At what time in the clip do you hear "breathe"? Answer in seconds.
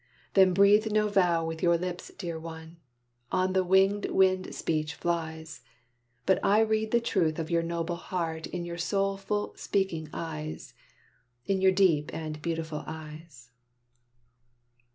0.55-0.87